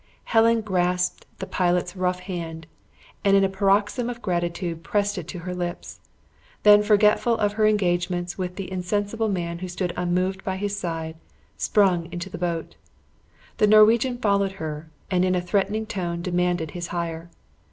[0.23, 2.65] Helen grasped the pilot's rough hand,
[3.23, 5.99] and in a paroxysm of gratitude pressed it to her lips;
[6.63, 11.17] then forgetful of her engagements with the insensible man who stood unmoved by his side,
[11.55, 12.73] sprung into the boat.
[13.57, 17.29] The Norwegian followed her, and in a threatening tone demanded his hire.